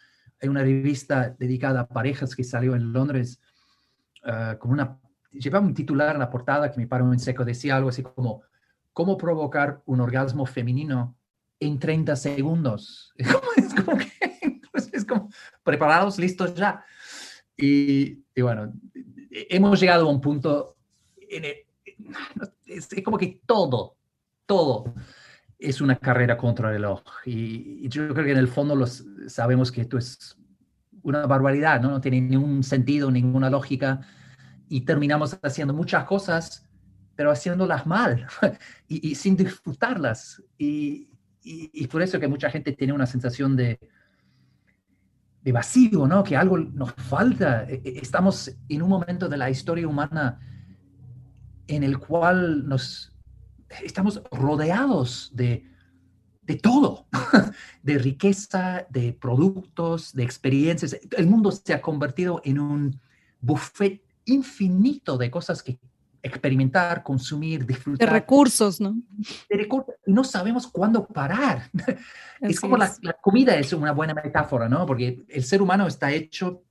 [0.41, 3.41] Hay una revista dedicada a parejas que salió en Londres
[4.25, 4.99] uh, con una,
[5.39, 8.43] llevaba un titular en la portada que me paró en seco, decía algo así como,
[8.93, 11.17] ¿cómo provocar un orgasmo femenino
[11.61, 13.13] en 30 segundos?
[13.57, 14.61] Es como, que,
[14.93, 15.29] es como
[15.63, 16.85] preparados, listos ya.
[17.57, 18.73] Y, y bueno,
[19.31, 20.77] hemos llegado a un punto,
[21.17, 21.55] en el,
[22.67, 23.97] es, como que todo,
[24.45, 24.95] todo
[25.59, 27.03] es una carrera contra el reloj.
[27.25, 30.37] Y, y, yo creo que en el fondo los, sabemos que esto es
[31.03, 31.91] una barbaridad, ¿no?
[31.91, 34.01] no tiene ningún sentido, ninguna lógica.
[34.69, 36.69] Y terminamos haciendo muchas cosas,
[37.15, 38.27] pero haciéndolas mal
[38.89, 40.43] y, y sin disfrutarlas.
[40.59, 41.09] Y,
[41.49, 43.79] y, por eso que mucha gente tiene una sensación de,
[45.43, 46.25] de vacío, ¿no?
[46.25, 47.65] Que algo nos falta.
[47.69, 50.41] E, e, estamos en un momento de la historia humana
[51.69, 53.17] en el cual nos
[53.85, 55.71] estamos rodeados de,
[56.43, 57.07] de todo,
[57.83, 60.99] de riqueza, de productos, de experiencias.
[61.17, 63.01] El mundo se ha convertido en un
[63.41, 65.79] buffet infinito de cosas que
[66.23, 68.07] experimentar, consumir, disfrutar.
[68.07, 68.97] De recursos, ¿no?
[69.49, 69.95] De recursos.
[70.07, 71.71] Y no sabemos cuándo parar.
[72.43, 72.99] Así es como es.
[73.03, 74.85] La, la, comida es una buena metáfora, ¿no?
[74.87, 76.63] Porque el ser humano está hecho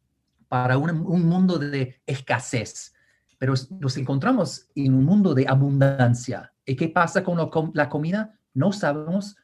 [0.47, 2.93] para un, un mundo de escasez,
[3.37, 6.53] pero nos encontramos en un mundo de abundancia.
[6.65, 8.37] ¿Y qué pasa con lo, la comida?
[8.53, 9.35] No sabemos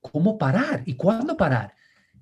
[0.00, 1.74] cómo parar y cuándo parar.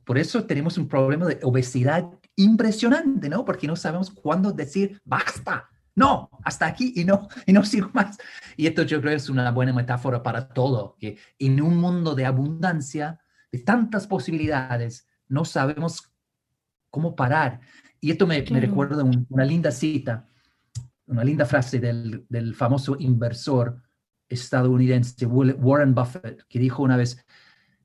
[0.05, 3.45] Por eso tenemos un problema de obesidad impresionante, ¿no?
[3.45, 8.19] Porque no sabemos cuándo decir basta no, hasta aquí y no, y no sigo más.
[8.57, 12.25] Y esto yo creo es una buena metáfora para todo, que en un mundo de
[12.25, 13.21] abundancia,
[13.51, 16.09] de tantas posibilidades, no sabemos
[16.89, 17.61] cómo parar.
[18.01, 20.29] Y esto me, recuerda un, una linda cita,
[21.07, 23.83] una linda frase del, del famoso inversor
[24.29, 27.27] estadounidense Warren Buffett, que dijo una vez,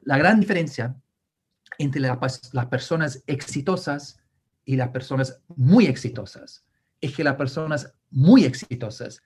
[0.01, 0.95] la gran diferencia
[1.79, 2.19] entre la,
[2.51, 4.22] las personas exitosas
[4.65, 6.65] y las personas muy exitosas
[7.01, 9.21] es que las personas muy exitosas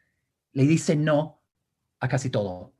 [0.53, 1.41] le dicen no
[1.99, 2.73] a casi todo.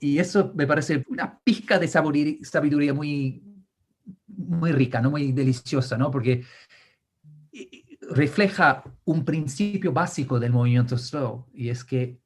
[0.00, 3.42] Y eso me parece una pizca de sabiduría muy,
[4.26, 5.10] muy rica, ¿no?
[5.10, 6.10] muy deliciosa, ¿no?
[6.10, 6.44] porque
[8.10, 12.18] refleja un principio básico del movimiento slow y es que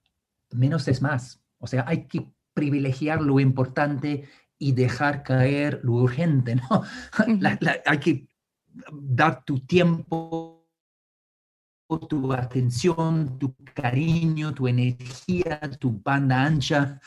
[0.53, 1.42] menos es más.
[1.59, 6.83] O sea, hay que privilegiar lo importante y dejar caer lo urgente, ¿no?
[7.87, 8.28] Hay que
[8.93, 10.59] dar tu tiempo
[11.97, 17.01] tu atención, tu cariño, tu energía, tu banda ancha,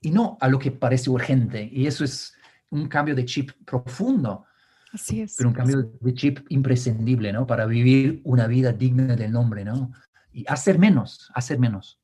[0.00, 1.68] y no a lo que parece urgente.
[1.72, 2.34] Y eso es
[2.70, 4.44] un cambio de chip profundo.
[4.92, 5.36] Así es.
[5.36, 7.46] Pero un cambio de chip imprescindible, ¿no?
[7.46, 9.92] Para vivir una vida digna del nombre, ¿no?
[10.32, 12.00] Y hacer menos, hacer menos.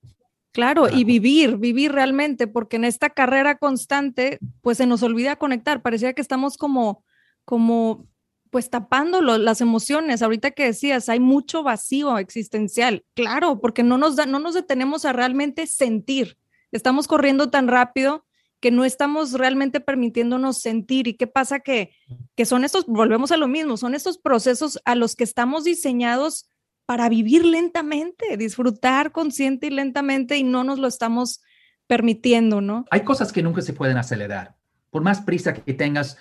[0.52, 5.36] Claro, claro, y vivir, vivir realmente, porque en esta carrera constante, pues se nos olvida
[5.36, 5.82] conectar.
[5.82, 7.04] Parecía que estamos como,
[7.44, 8.08] como
[8.50, 10.22] pues tapándolo, las emociones.
[10.22, 13.04] Ahorita que decías, hay mucho vacío existencial.
[13.14, 16.38] Claro, porque no nos, da, no nos detenemos a realmente sentir.
[16.72, 18.24] Estamos corriendo tan rápido
[18.60, 21.08] que no estamos realmente permitiéndonos sentir.
[21.08, 21.60] ¿Y qué pasa?
[21.60, 21.92] Que,
[22.34, 26.48] que son estos, volvemos a lo mismo, son estos procesos a los que estamos diseñados
[26.86, 31.42] para vivir lentamente, disfrutar consciente y lentamente y no nos lo estamos
[31.86, 32.86] permitiendo, ¿no?
[32.90, 34.56] Hay cosas que nunca se pueden acelerar.
[34.90, 36.16] Por más prisa que tengas,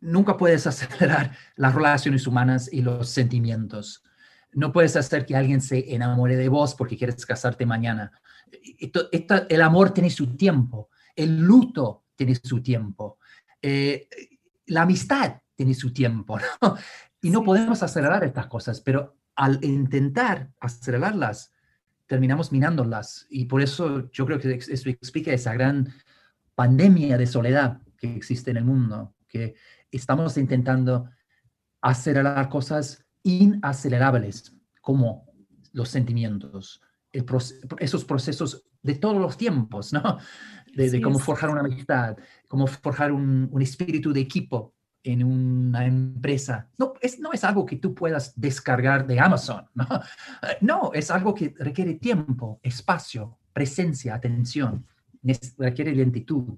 [0.00, 4.02] nunca puedes acelerar las relaciones humanas y los sentimientos.
[4.52, 8.12] No puedes hacer que alguien se enamore de vos porque quieres casarte mañana.
[9.48, 13.18] el amor tiene su tiempo, el luto tiene su tiempo,
[13.62, 14.08] eh,
[14.66, 16.76] la amistad tiene su tiempo, ¿no?
[17.22, 21.52] Y no podemos acelerar estas cosas, pero al intentar acelerarlas,
[22.06, 23.26] terminamos minándolas.
[23.30, 25.92] Y por eso yo creo que eso explica esa gran
[26.54, 29.54] pandemia de soledad que existe en el mundo, que
[29.90, 31.08] estamos intentando
[31.80, 35.30] acelerar cosas inacelerables, como
[35.72, 40.18] los sentimientos, esos procesos de todos los tiempos, ¿no?
[40.74, 42.16] De, cómo forjar una amistad,
[42.46, 46.68] cómo forjar un, espíritu de equipo en una empresa.
[46.78, 49.86] No es, no es algo que tú puedas descargar de Amazon, ¿no?
[50.60, 54.86] No, es algo que requiere tiempo, espacio, presencia, atención,
[55.58, 56.56] requiere lentitud.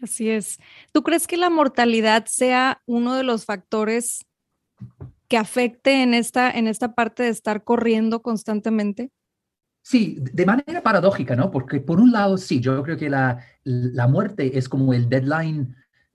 [0.00, 0.58] Así es.
[0.92, 4.24] ¿Tú crees que la mortalidad sea uno de los factores
[5.28, 9.10] que afecte en esta, en esta parte de estar corriendo constantemente?
[9.82, 11.50] Sí, de manera paradójica, ¿no?
[11.50, 13.38] Porque por un lado, sí, yo creo que la,
[14.08, 15.74] muerte es como el deadline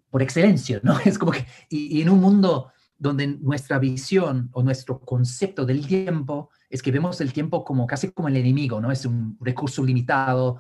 [0.10, 0.98] por excelencia, ¿no?
[1.06, 6.52] Es como que, y, en un mundo donde nuestra visión o nuestro concepto del tiempo
[6.70, 8.92] es que vemos el tiempo como casi como el enemigo, ¿no?
[8.92, 10.60] Es un recurso limitado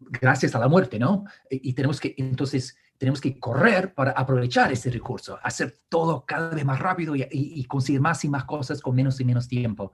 [0.00, 1.24] gracias a la muerte, ¿no?
[1.50, 6.64] Y, tenemos que, entonces, tenemos que correr para aprovechar ese recurso, hacer todo cada vez
[6.64, 9.92] más rápido y, conseguir más y más cosas con menos y menos tiempo.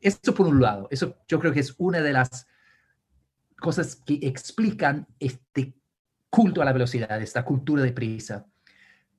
[0.00, 2.46] Eso por un lado, eso yo creo que es una de las
[3.58, 5.74] cosas que explican este
[6.30, 8.46] culto a la velocidad, esta cultura de prisa.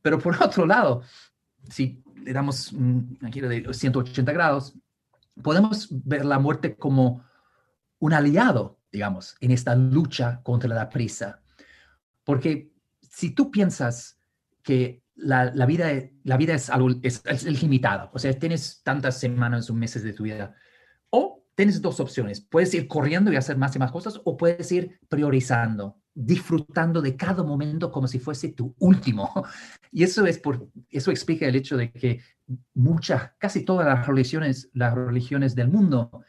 [0.02, 1.02] Pero por otro lado,
[1.70, 4.76] si le damos un giro de 180 grados,
[5.42, 7.24] podemos ver la muerte como
[8.00, 11.42] un aliado, digamos, en esta lucha contra la prisa.
[12.24, 12.72] Porque
[13.02, 14.20] si tú piensas
[14.64, 15.90] que la, vida,
[16.24, 20.24] la vida es algo es, limitado, o sea, tienes tantas semanas o meses de tu
[20.24, 20.56] vida,
[21.10, 22.40] o tienes dos opciones.
[22.40, 27.16] Puedes ir corriendo y hacer más y más cosas o puedes ir priorizando, disfrutando de
[27.18, 29.32] cada momento como si fuese tu último.
[29.92, 32.22] Y eso, es por, eso explica el hecho de que
[32.76, 36.24] muchas, casi todas las religiones, las religiones del mundo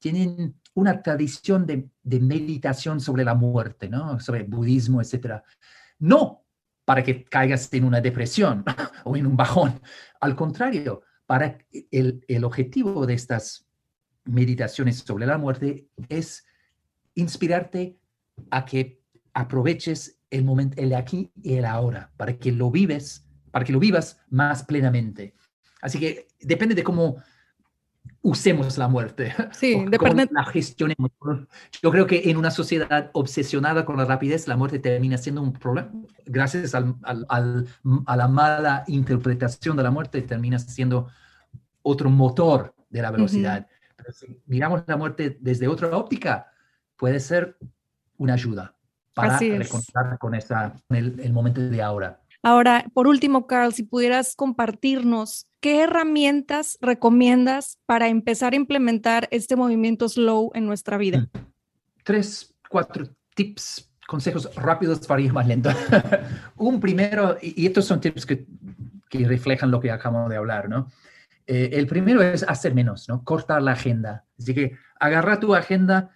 [0.00, 4.18] tienen una tradición de, meditación sobre la muerte, ¿no?
[4.20, 5.42] sobre budismo, etc.
[5.98, 6.44] No
[6.84, 8.64] para que caigas en una depresión
[9.04, 9.80] o en un bajón.
[10.20, 11.58] Al contrario, para
[11.92, 13.68] el, el objetivo de estas
[14.24, 16.44] meditaciones sobre la muerte es
[17.14, 17.96] inspirarte
[18.50, 19.00] a que
[19.34, 23.78] aproveches el momento, el aquí y el ahora, para que lo vives, para que lo
[23.78, 25.34] vivas más plenamente.
[25.82, 27.22] Así que depende de cómo
[28.22, 29.34] usemos la muerte.
[29.52, 30.28] Sí, depende.
[30.30, 31.10] La gestionemos.
[31.82, 35.52] Yo creo que en una sociedad obsesionada con la rapidez, la muerte termina siendo un
[35.52, 35.90] problema.
[36.26, 37.66] Gracias al, al,
[38.06, 41.08] a la mala interpretación de la muerte, termina siendo
[41.82, 43.66] otro motor de la velocidad
[44.12, 46.50] si miramos la muerte desde otra óptica,
[46.96, 47.56] puede ser
[48.16, 48.74] una ayuda
[49.14, 52.20] para reconectar con, esa, el, momento de ahora.
[52.42, 59.56] Ahora, por último, Carl, si pudieras compartirnos, ¿qué herramientas recomiendas para empezar a implementar este
[59.56, 61.20] movimiento slow en nuestra vida?
[61.20, 61.28] Mm.
[62.02, 65.70] Tres, cuatro tips, consejos rápidos para ir más lento.
[66.56, 68.46] Un primero, y estos son tips que,
[69.08, 70.90] que reflejan lo que acabamos de hablar, ¿no?
[71.46, 73.24] Eh, el primero es hacer menos, ¿no?
[73.24, 74.24] Cortar la agenda.
[74.38, 76.10] Así que agarra tu agenda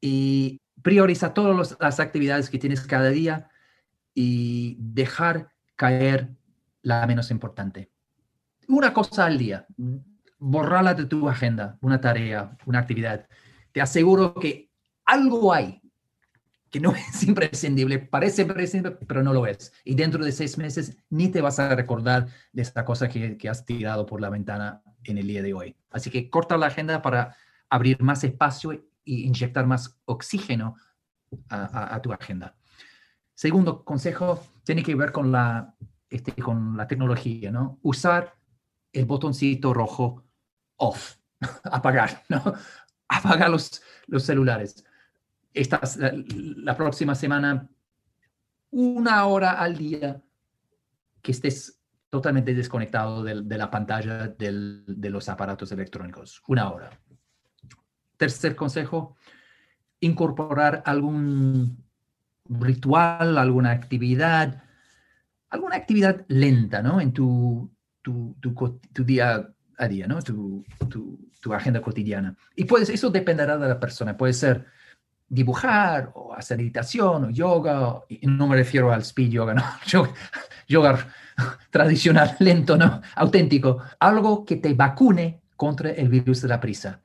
[0.00, 3.48] y prioriza todas las actividades que tienes cada día
[4.14, 6.30] y dejar caer
[6.82, 7.90] la menos importante.
[8.70, 9.66] Una cosa al día,
[10.38, 13.26] borrala de tu agenda, una tarea, una actividad.
[13.72, 14.70] Te aseguro que
[15.04, 15.82] algo hay
[16.70, 19.72] que no es imprescindible, parece imprescindible, pero no lo es.
[19.84, 23.64] Y dentro de seis meses ni te vas a recordar de esta cosa que, has
[23.64, 25.76] tirado por la ventana en el día de hoy.
[25.90, 27.34] Así que corta la agenda para
[27.68, 30.76] abrir más espacio e inyectar más oxígeno
[31.48, 32.54] a, a, tu agenda.
[33.34, 35.74] Segundo consejo tiene que ver con la,
[36.08, 37.80] este, con la tecnología, ¿no?
[37.82, 38.39] Usar
[38.92, 40.24] el botoncito rojo
[40.76, 41.16] off,
[41.64, 42.42] apagar, ¿no?
[43.12, 44.84] Apagar los, los celulares
[45.54, 45.80] esta,
[46.56, 47.68] la, próxima semana
[48.70, 50.22] una hora al día
[51.22, 56.42] que estés totalmente desconectado de, la pantalla de los aparatos electrónicos.
[56.48, 56.90] Una hora.
[58.16, 59.16] Tercer consejo,
[60.00, 61.84] incorporar algún
[62.46, 64.64] ritual, alguna actividad,
[65.50, 67.00] alguna actividad lenta, ¿no?
[67.00, 67.70] En tu,
[68.02, 70.22] tu, tu, día a día, ¿no?
[70.22, 72.36] Tu, tu, agenda cotidiana.
[72.54, 74.16] Y pues eso dependerá de la persona.
[74.16, 74.66] Puede ser
[75.28, 79.64] dibujar o hacer meditación o yoga, y no me refiero al speed yoga, no,
[80.68, 81.06] yoga,
[81.70, 87.00] tradicional, lento, no, auténtico, algo que te vacune contra el virus de la prisa.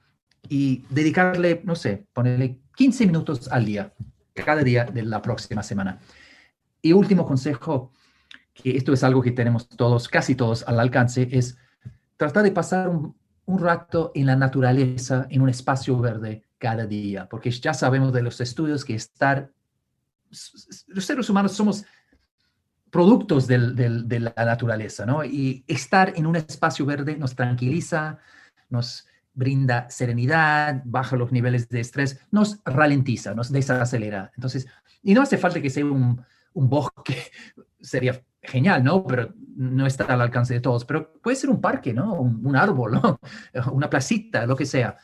[0.47, 3.93] y dedicarle, no sé, ponerle 15 minutos al día,
[4.33, 5.99] cada día de la próxima semana.
[6.81, 7.91] Y último consejo,
[8.55, 11.57] que esto es algo que tenemos todos, casi todos al alcance, es
[12.17, 17.27] tratar de pasar un, un rato en la naturaleza, en un espacio verde cada día,
[17.29, 19.51] porque ya sabemos de los estudios que estar,
[20.87, 21.85] los seres humanos somos
[22.89, 25.23] productos del, del, de la naturaleza, ¿no?
[25.23, 28.19] Y estar en un espacio verde nos tranquiliza,
[28.69, 34.31] nos brinda serenidad, baja los niveles de estrés, nos ralentiza, nos desacelera.
[34.35, 34.65] Entonces,
[35.03, 37.31] y no hace falta que sea un, un bosque,
[37.81, 39.05] sería genial, ¿no?
[39.05, 40.85] Pero no está al alcance de todos.
[40.85, 42.13] Pero puede ser un parque, ¿no?
[42.13, 43.19] Un, árbol, ¿no?
[43.71, 44.97] Una placita, lo que sea.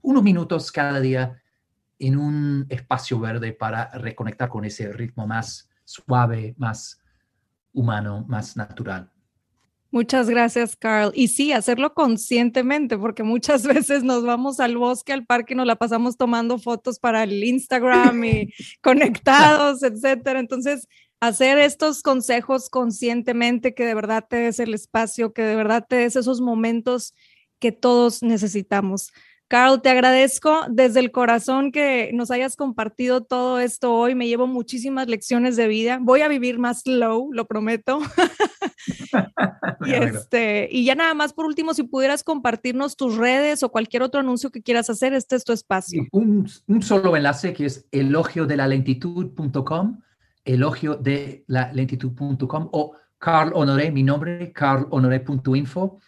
[0.00, 1.40] unos minutos cada día
[1.98, 7.00] en un espacio verde para reconectar con ese ritmo más suave, más
[7.72, 9.10] humano, más natural.
[9.90, 11.12] Muchas gracias, Carl.
[11.14, 15.66] Y sí, hacerlo conscientemente, porque muchas veces nos vamos al bosque, al parque y nos
[15.66, 20.40] la pasamos tomando fotos para el Instagram y conectados, etcétera.
[20.40, 20.86] Entonces,
[21.20, 25.96] hacer estos consejos conscientemente, que de verdad te des el espacio, que de verdad te
[25.96, 27.14] des esos momentos
[27.58, 29.12] que todos necesitamos.
[29.48, 34.14] Carl, te agradezco desde el corazón que nos hayas compartido todo esto hoy.
[34.14, 35.98] Me llevo muchísimas lecciones de vida.
[36.02, 37.98] Voy a vivir más slow, lo prometo.
[39.86, 44.02] y, este, y ya nada más por último, si pudieras compartirnos tus redes o cualquier
[44.02, 46.04] otro anuncio que quieras hacer, este es tu espacio.
[46.12, 49.98] Un, un solo enlace que es elogio de la lentitud.com,
[50.44, 56.00] elogio de la lentitud.com o Carl Honoré, mi nombre, carlhonoré.info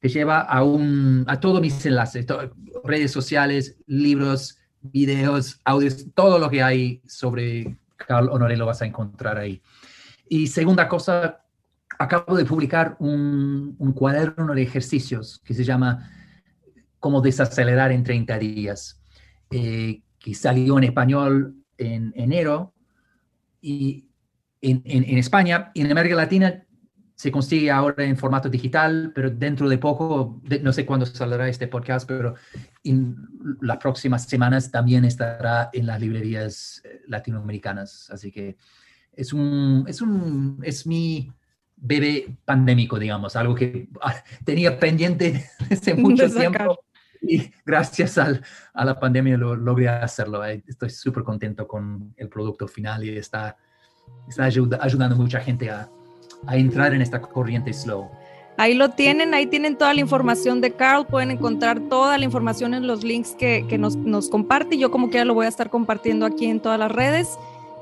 [0.00, 2.26] te lleva a, un, a todos mis enlaces,
[2.84, 8.86] redes sociales, libros, videos, audios, todo lo que hay sobre Carl Honoré lo vas a
[8.86, 9.60] encontrar ahí.
[10.28, 11.44] Y segunda cosa,
[11.98, 16.10] acabo de publicar un, cuaderno de ejercicios que se llama
[17.00, 19.02] Cómo desacelerar en 30 días,
[19.50, 22.74] eh, que salió en español en enero
[23.60, 24.08] y
[24.60, 26.64] en, en, en España y en América Latina
[27.18, 31.66] se consigue ahora en formato digital, pero dentro de poco, no sé cuándo saldrá este
[31.66, 32.36] podcast, pero
[32.84, 33.16] en
[33.60, 38.08] las próximas semanas también estará en las librerías eh, latinoamericanas.
[38.10, 38.56] Así que
[39.12, 41.32] es un, es un, es mi
[41.74, 46.84] bebé pandémico, digamos, algo que ah, tenía pendiente desde mucho tiempo
[47.22, 48.42] y gracias al,
[48.74, 50.44] a la pandemia lo logré hacerlo.
[50.44, 53.56] Eh, estoy súper contento con el producto final y está,
[54.28, 55.88] está ayudando a mucha gente a,
[56.46, 58.08] a entrar en esta corriente slow.
[58.56, 62.74] Ahí lo tienen, ahí tienen toda la información de Carl, pueden encontrar toda la información
[62.74, 64.76] en los links que, que nos, nos comparte.
[64.76, 67.38] Yo como quiera lo voy a estar compartiendo aquí en todas las redes.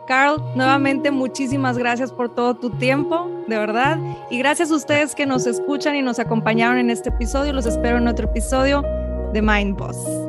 [0.06, 3.98] Carl, nuevamente muchísimas gracias por todo tu tiempo, de verdad.
[4.30, 7.54] Y gracias a ustedes que nos escuchan y nos acompañaron en este episodio.
[7.54, 8.84] Los espero en otro episodio
[9.32, 10.25] de Mind Boss.